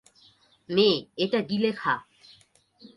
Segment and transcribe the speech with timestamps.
[0.69, 0.89] নে,
[1.17, 1.95] এটা গিলে খা!